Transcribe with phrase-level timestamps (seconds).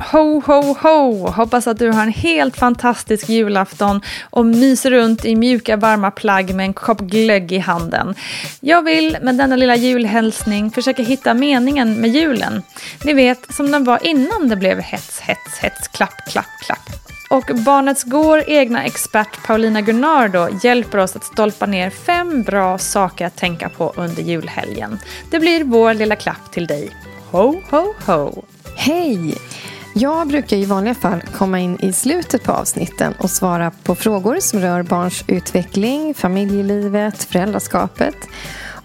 [0.00, 1.28] Ho, ho, ho!
[1.30, 4.00] Hoppas att du har en helt fantastisk julafton
[4.30, 8.14] och myser runt i mjuka varma plagg med en kopp glögg i handen.
[8.60, 12.62] Jag vill med denna lilla julhälsning försöka hitta meningen med julen.
[13.04, 16.88] Ni vet, som den var innan det blev hets, hets, hets, klapp, klapp, klapp.
[17.30, 23.26] Och Barnets Går egna expert Paulina Gunnardo hjälper oss att stolpa ner fem bra saker
[23.26, 24.98] att tänka på under julhelgen.
[25.30, 26.90] Det blir vår lilla klapp till dig.
[27.30, 28.44] Ho, ho, ho!
[28.76, 29.34] Hej!
[30.00, 34.36] Jag brukar i vanliga fall komma in i slutet på avsnitten och svara på frågor
[34.40, 38.14] som rör barns utveckling, familjelivet, föräldraskapet.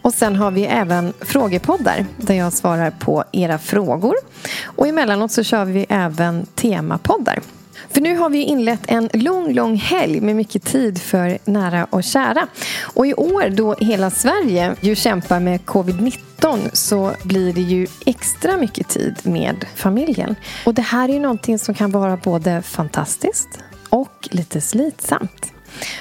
[0.02, 4.16] Och sen har vi även frågepoddar där jag svarar på era frågor.
[4.64, 7.40] Och emellanåt så kör vi även temapoddar.
[7.90, 12.04] För nu har vi inlett en lång, lång helg med mycket tid för nära och
[12.04, 12.48] kära.
[12.82, 18.58] Och i år då hela Sverige ju kämpar med covid-19 så blir det ju extra
[18.58, 20.36] mycket tid med familjen.
[20.66, 25.54] Och det här är ju någonting som kan vara både fantastiskt och lite slitsamt.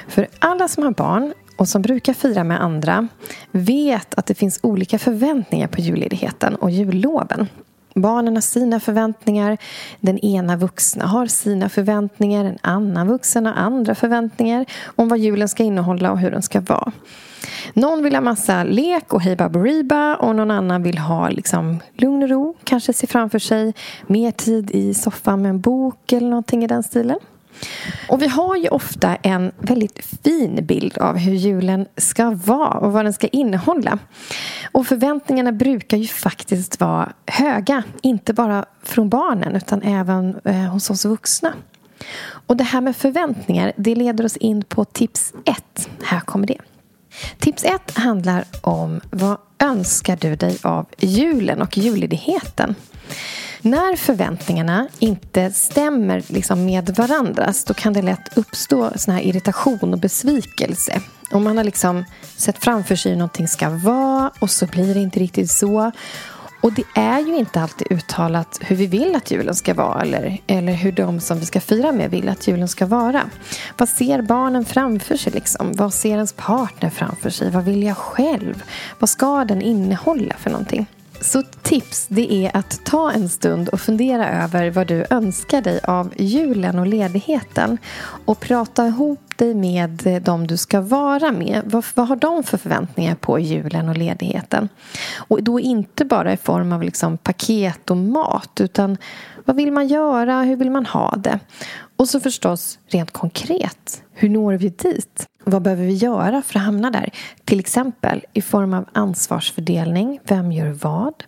[0.08, 3.08] För alla som har barn och som brukar fira med andra
[3.50, 7.48] vet att det finns olika förväntningar på julledigheten och julloven.
[7.94, 9.58] Barnen har sina förväntningar.
[10.00, 12.44] Den ena vuxna har sina förväntningar.
[12.44, 16.60] En annan vuxen har andra förväntningar om vad julen ska innehålla och hur den ska
[16.60, 16.92] vara.
[17.74, 22.22] Någon vill ha massa lek och hej baberiba och någon annan vill ha liksom lugn
[22.22, 22.54] och ro.
[22.64, 23.74] Kanske se framför sig
[24.06, 27.18] mer tid i soffan med en bok eller någonting i den stilen.
[28.08, 32.92] Och vi har ju ofta en väldigt fin bild av hur julen ska vara och
[32.92, 33.98] vad den ska innehålla.
[34.72, 37.82] Och förväntningarna brukar ju faktiskt vara höga.
[38.02, 41.52] Inte bara från barnen utan även eh, hos oss vuxna.
[42.46, 45.88] Och det här med förväntningar det leder oss in på tips ett.
[46.02, 46.58] Här kommer det.
[47.38, 52.74] Tips ett handlar om vad önskar du dig av julen och julledigheten?
[53.64, 59.92] När förväntningarna inte stämmer liksom med varandras då kan det lätt uppstå sån här irritation
[59.92, 61.00] och besvikelse.
[61.30, 62.04] Om man har liksom
[62.36, 65.92] sett framför sig hur någonting ska vara och så blir det inte riktigt så.
[66.62, 70.38] Och det är ju inte alltid uttalat hur vi vill att julen ska vara eller,
[70.46, 73.22] eller hur de som vi ska fira med vill att julen ska vara.
[73.78, 75.32] Vad ser barnen framför sig?
[75.32, 75.72] Liksom?
[75.72, 77.50] Vad ser ens partner framför sig?
[77.50, 78.62] Vad vill jag själv?
[78.98, 80.86] Vad ska den innehålla för någonting?
[81.22, 85.80] Så tips det är att ta en stund och fundera över vad du önskar dig
[85.84, 87.78] av julen och ledigheten.
[88.24, 91.62] Och prata ihop dig med dem du ska vara med.
[91.64, 94.68] Vad, vad har de för förväntningar på julen och ledigheten?
[95.16, 98.96] Och då inte bara i form av liksom paket och mat utan
[99.44, 100.42] vad vill man göra?
[100.42, 101.38] Hur vill man ha det?
[101.96, 104.02] Och så förstås rent konkret.
[104.22, 105.28] Hur når vi dit?
[105.44, 107.10] Vad behöver vi göra för att hamna där?
[107.44, 110.20] Till exempel i form av ansvarsfördelning.
[110.24, 111.24] Vem gör vad?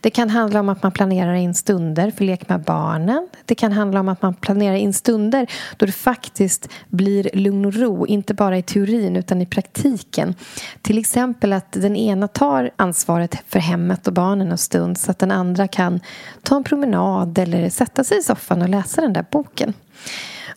[0.00, 3.28] Det kan handla om att man planerar in stunder för lek med barnen.
[3.44, 5.46] Det kan handla om att man planerar in stunder
[5.76, 10.34] då det faktiskt blir lugn och ro, inte bara i teorin utan i praktiken.
[10.82, 15.18] Till exempel att den ena tar ansvaret för hemmet och barnen en stund så att
[15.18, 16.00] den andra kan
[16.42, 19.74] ta en promenad eller sätta sig i soffan och läsa den där boken.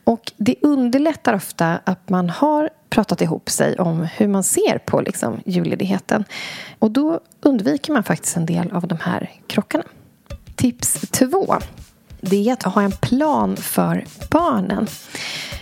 [0.04, 5.02] Och det underlättar ofta att man har pratat ihop sig om hur man ser på
[5.02, 6.26] liksom, julledigheten.
[6.80, 9.84] Och då undviker man faktiskt en del av de här krockarna.
[10.56, 11.56] Tips två
[12.22, 14.88] det är att ha en plan för barnen.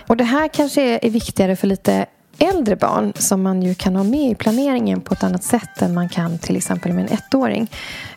[0.08, 2.06] Och det här kanske är viktigare för lite
[2.38, 5.94] äldre barn som man ju kan ha med i planeringen på ett annat sätt än
[5.94, 7.68] man kan till exempel med en ettåring.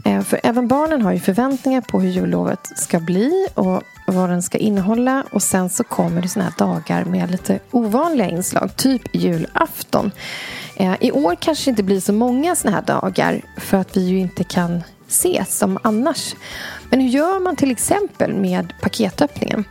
[0.04, 3.82] Eh, för även barnen har ju förväntningar på hur jullovet ska bli och
[4.12, 8.28] vad den ska innehålla och sen så kommer det såna här dagar med lite ovanliga
[8.28, 10.10] inslag, typ julafton.
[10.76, 14.00] Eh, I år kanske det inte blir så många såna här dagar för att vi
[14.00, 16.34] ju inte kan ses som annars.
[16.90, 19.64] Men hur gör man till exempel med paketöppningen?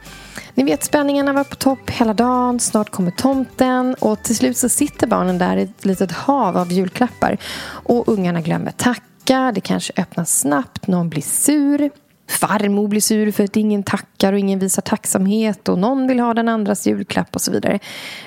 [0.54, 4.70] Ni vet spänningarna var på topp hela dagen, snart kommer tomten och till slut så
[4.70, 9.94] sitter barnen där i ett litet hav av julklappar och ungarna glömmer tacka, det kanske
[9.98, 11.90] öppnas snabbt, någon blir sur
[12.30, 16.34] farmor blir sur för att ingen tackar och ingen visar tacksamhet och någon vill ha
[16.34, 17.80] den andras julklapp och så vidare.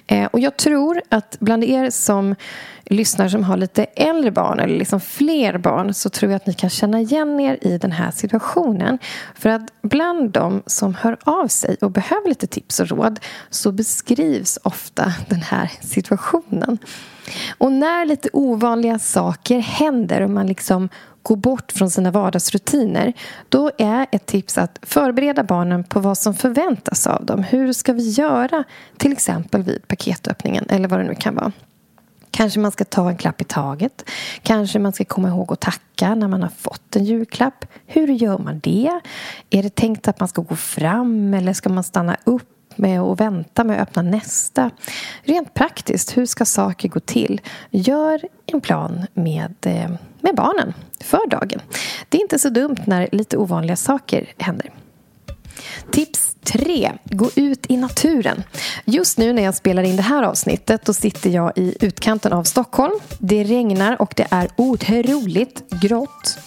[0.06, 2.34] Eh, och jag tror att bland er som
[2.84, 6.54] lyssnar som har lite äldre barn eller liksom fler barn så tror jag att ni
[6.54, 8.98] kan känna igen er i den här situationen.
[9.34, 13.20] För att bland de som hör av sig och behöver lite tips och råd
[13.50, 16.78] så beskrivs ofta den här situationen.
[17.58, 20.88] Och när lite ovanliga saker händer och man liksom
[21.22, 23.12] gå bort från sina vardagsrutiner
[23.48, 27.42] då är ett tips att förbereda barnen på vad som förväntas av dem.
[27.42, 28.64] Hur ska vi göra
[28.96, 31.52] till exempel vid paketöppningen eller vad det nu kan vara.
[32.30, 34.04] Kanske man ska ta en klapp i taget.
[34.42, 37.64] Kanske man ska komma ihåg att tacka när man har fått en julklapp.
[37.86, 39.00] Hur gör man det?
[39.50, 43.20] Är det tänkt att man ska gå fram eller ska man stanna upp med att
[43.20, 44.70] vänta med att öppna nästa.
[45.22, 47.40] Rent praktiskt, hur ska saker gå till?
[47.70, 49.90] Gör en plan med, eh,
[50.20, 51.60] med barnen för dagen.
[52.08, 54.70] Det är inte så dumt när lite ovanliga saker händer.
[55.90, 56.92] Tips 3.
[57.04, 58.42] Gå ut i naturen.
[58.84, 62.44] Just nu när jag spelar in det här avsnittet då sitter jag i utkanten av
[62.44, 62.94] Stockholm.
[63.18, 66.38] Det regnar och det är otroligt grått.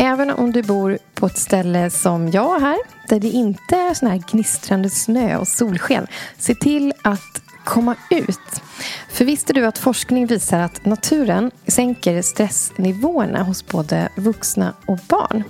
[0.00, 2.78] Även om du bor på ett ställe som jag här
[3.08, 6.06] där det inte är sån här gnistrande snö och solsken
[6.38, 8.62] se till att komma ut.
[9.08, 15.44] För visste du att forskning visar att naturen sänker stressnivåerna hos både vuxna och barn?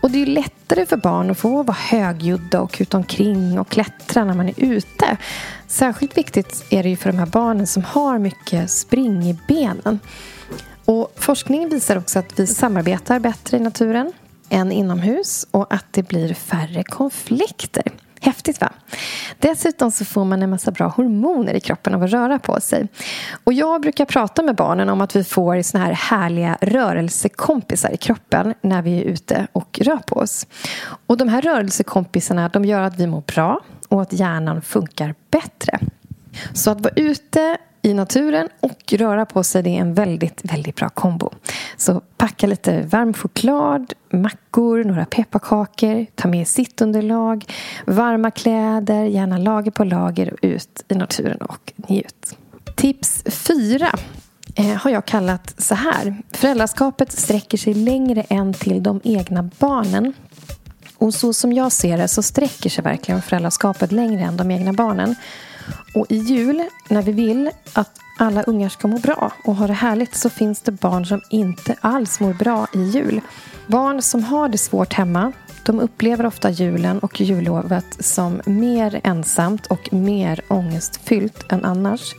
[0.00, 4.24] Och det är lättare för barn att få vara högljudda och kuta omkring och klättra
[4.24, 5.16] när man är ute.
[5.66, 10.00] Särskilt viktigt är det ju för de här barnen som har mycket spring i benen.
[10.88, 14.12] Och forskning visar också att vi samarbetar bättre i naturen
[14.48, 17.82] än inomhus och att det blir färre konflikter.
[18.20, 18.72] Häftigt va?
[19.38, 22.88] Dessutom så får man en massa bra hormoner i kroppen av att röra på sig.
[23.44, 27.96] Och jag brukar prata med barnen om att vi får såna här härliga rörelsekompisar i
[27.96, 30.46] kroppen när vi är ute och rör på oss.
[31.06, 35.78] Och de här rörelsekompisarna de gör att vi mår bra och att hjärnan funkar bättre.
[36.52, 40.76] Så att vara ute i naturen och röra på sig det är en väldigt, väldigt
[40.76, 41.30] bra kombo.
[41.76, 47.44] Så packa lite varm choklad, mackor, några pepparkakor, ta med sittunderlag,
[47.86, 52.36] varma kläder, gärna lager på lager och ut i naturen och njut.
[52.74, 53.88] Tips 4
[54.54, 56.16] eh, har jag kallat så här.
[56.30, 60.12] Föräldraskapet sträcker sig längre än till de egna barnen.
[60.98, 64.72] Och så som jag ser det så sträcker sig verkligen föräldraskapet längre än de egna
[64.72, 65.14] barnen.
[65.94, 69.72] Och i jul, när vi vill att alla ungar ska må bra och ha det
[69.72, 73.20] härligt så finns det barn som inte alls mår bra i jul.
[73.66, 75.32] Barn som har det svårt hemma
[75.68, 82.14] de upplever ofta julen och jullovet som mer ensamt och mer ångestfyllt än annars.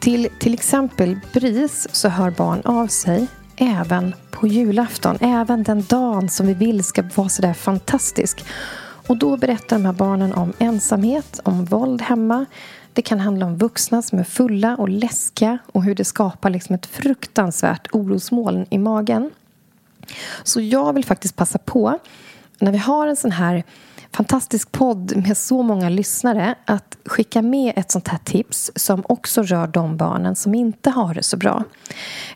[0.00, 5.18] Till till exempel BRIS så hör barn av sig även på julafton.
[5.20, 8.44] Även den dagen som vi vill ska vara sådär fantastisk.
[9.06, 12.46] Och då berättar de här barnen om ensamhet, om våld hemma.
[12.94, 16.74] Det kan handla om vuxna som är fulla och läskiga och hur det skapar liksom
[16.74, 19.30] ett fruktansvärt orosmoln i magen.
[20.42, 21.98] Så jag vill faktiskt passa på,
[22.58, 23.64] när vi har en sån här
[24.14, 29.42] fantastisk podd med så många lyssnare att skicka med ett sånt här tips som också
[29.42, 31.64] rör de barnen som inte har det så bra.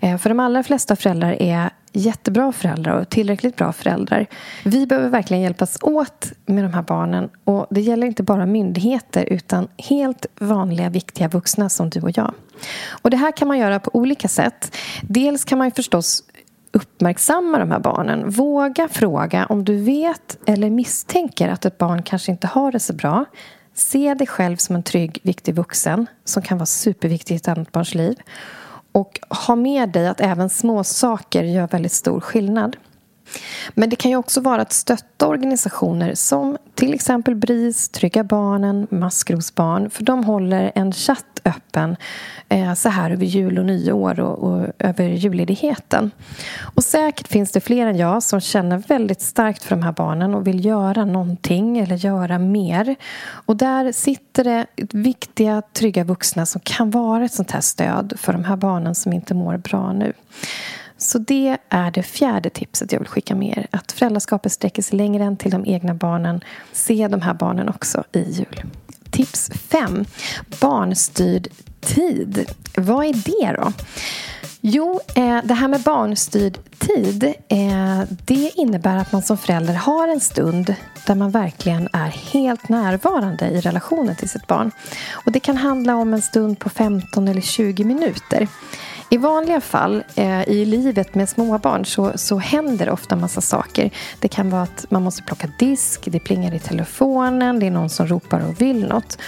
[0.01, 4.27] Eh, för de allra flesta föräldrar är jättebra föräldrar och tillräckligt bra föräldrar.
[4.65, 9.25] Vi behöver verkligen hjälpas åt med de här barnen och det gäller inte bara myndigheter
[9.25, 12.35] utan helt vanliga viktiga vuxna som du och jag.
[13.03, 14.77] Och det här kan man göra på olika sätt.
[15.03, 16.23] Dels kan man förstås
[16.73, 18.31] uppmärksamma de här barnen.
[18.31, 22.93] Våga fråga om du vet eller misstänker att ett barn kanske inte har det så
[22.93, 23.25] bra.
[23.75, 27.73] Se dig själv som en trygg, viktig vuxen som kan vara superviktig i ett annat
[27.73, 28.17] barns liv.
[28.93, 32.77] Och ha med dig att även små saker gör väldigt stor skillnad.
[33.75, 38.87] Men det kan ju också vara att stötta organisationer som till exempel BRIS, Trygga Barnen,
[38.91, 41.97] Maskrosbarn för de håller en chatt öppen
[42.49, 46.11] eh, så här över jul och nyår och, och över julledigheten.
[46.75, 50.35] Och säkert finns det fler än jag som känner väldigt starkt för de här barnen
[50.35, 52.97] och vill göra någonting eller göra mer.
[53.47, 58.33] Och där sitter det viktiga, trygga vuxna som kan vara ett sånt här stöd för
[58.33, 60.13] de här barnen som inte mår bra nu.
[60.99, 63.67] Så det är det fjärde tipset jag vill skicka med er.
[63.71, 66.41] Att föräldraskapet sträcker sig längre än till de egna barnen.
[66.73, 68.63] Se de här barnen också i jul.
[69.11, 70.05] Tips 5.
[70.61, 71.49] Barnstyrd
[71.81, 72.51] tid.
[72.77, 73.73] Vad är det då?
[74.61, 80.09] Jo, eh, det här med barnstyrd tid eh, det innebär att man som förälder har
[80.09, 80.75] en stund
[81.07, 84.71] där man verkligen är helt närvarande i relationen till sitt barn.
[85.13, 88.49] Och Det kan handla om en stund på 15 eller 20 minuter.
[89.11, 93.91] I vanliga fall eh, i livet med småbarn så, så händer ofta massa saker.
[94.21, 97.91] Det kan vara att man måste plocka disk, det plingar i telefonen, det är någon
[97.91, 99.19] som ropar och vill något.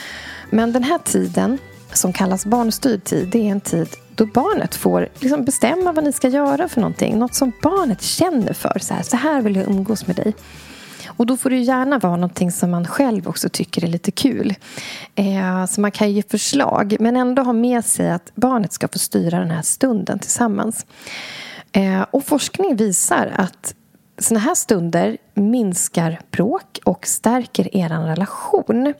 [0.51, 1.59] Men den här tiden,
[1.93, 6.13] som kallas barnstyrd tid, det är en tid då barnet får liksom bestämma vad ni
[6.13, 7.19] ska göra för någonting.
[7.19, 8.79] Något som barnet känner för.
[8.79, 10.35] Så här, så här vill jag umgås med dig.
[11.21, 14.55] Och då får det gärna vara någonting som man själv också tycker är lite kul.
[15.15, 18.99] Eh, så man kan ge förslag, men ändå ha med sig att barnet ska få
[18.99, 20.87] styra den här stunden tillsammans.
[21.73, 23.75] Eh, och forskning visar att
[24.19, 28.95] såna här stunder minskar bråk och stärker er relation.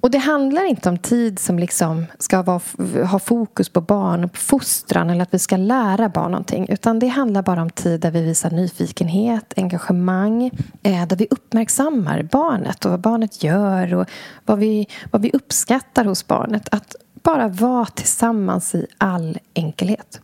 [0.00, 2.60] Och det handlar inte om tid som liksom ska vara,
[3.06, 6.66] ha fokus på barn och fostran eller att vi ska lära barn någonting.
[6.68, 10.50] Utan det handlar bara om tid där vi visar nyfikenhet, engagemang.
[10.82, 14.06] Eh, där vi uppmärksammar barnet och vad barnet gör och
[14.44, 16.68] vad vi, vad vi uppskattar hos barnet.
[16.74, 20.20] Att bara vara tillsammans i all enkelhet.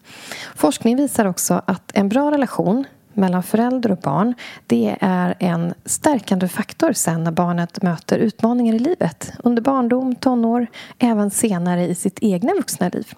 [0.55, 2.85] Forskning visar också att en bra relation
[3.17, 4.35] mellan förälder och barn
[4.67, 9.33] det är en stärkande faktor sen när barnet möter utmaningar i livet.
[9.45, 10.67] Under barndom, tonår,
[10.99, 13.13] även senare i sitt egna vuxna liv.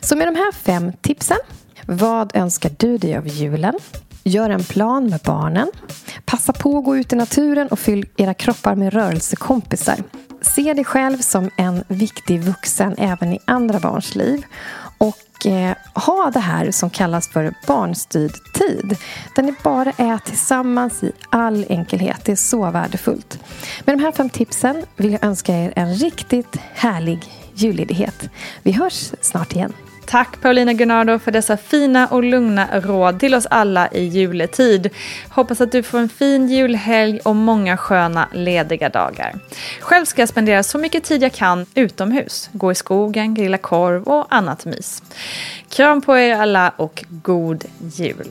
[0.00, 1.38] Så med de här fem tipsen
[1.86, 3.74] vad önskar du dig av julen?
[4.24, 5.70] Gör en plan med barnen.
[6.24, 9.96] Passa på att gå ut i naturen och fyll era kroppar med rörelsekompisar.
[10.40, 14.42] Se dig själv som en viktig vuxen även i andra barns liv.
[14.98, 18.96] Och eh, ha det här som kallas för barnstyrd tid.
[19.36, 22.24] Där ni bara är tillsammans i all enkelhet.
[22.24, 23.38] Det är så värdefullt.
[23.84, 27.18] Med de här fem tipsen vill jag önska er en riktigt härlig
[27.54, 28.30] julledighet.
[28.62, 29.72] Vi hörs snart igen.
[30.06, 34.90] Tack Paulina Gunnardo för dessa fina och lugna råd till oss alla i juletid.
[35.28, 39.34] Hoppas att du får en fin julhelg och många sköna lediga dagar.
[39.80, 42.50] Själv ska jag spendera så mycket tid jag kan utomhus.
[42.52, 45.02] Gå i skogen, grilla korv och annat mys.
[45.68, 48.30] Kram på er alla och god jul!